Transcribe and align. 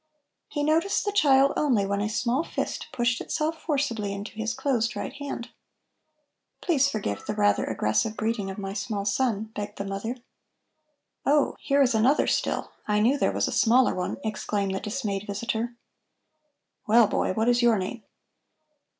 He 0.47 0.63
noticed 0.63 1.05
the 1.05 1.11
child 1.11 1.53
only 1.55 1.85
when 1.85 2.01
a 2.01 2.09
small 2.09 2.43
fist 2.43 2.87
pushed 2.91 3.21
itself 3.21 3.61
forcibly 3.61 4.13
into 4.13 4.31
his 4.31 4.55
closed 4.55 4.95
right 4.95 5.13
hand. 5.13 5.51
"Please 6.59 6.89
forgive 6.89 7.27
the 7.27 7.35
rather 7.35 7.65
aggressive 7.65 8.17
greeting 8.17 8.49
of 8.49 8.57
my 8.57 8.73
small 8.73 9.05
son," 9.05 9.51
begged 9.53 9.77
the 9.77 9.85
mother. 9.85 10.15
"Oh, 11.23 11.55
here 11.59 11.83
is 11.83 11.93
another, 11.93 12.25
still. 12.25 12.71
I 12.87 12.99
knew 12.99 13.15
there 13.15 13.31
was 13.31 13.47
a 13.47 13.51
smaller 13.51 13.93
one," 13.93 14.17
exclaimed 14.23 14.73
the 14.73 14.79
dismayed 14.79 15.27
visitor. 15.27 15.75
"Well, 16.87 17.05
boy, 17.05 17.33
what 17.33 17.47
is 17.47 17.61
your 17.61 17.77
name?" 17.77 18.01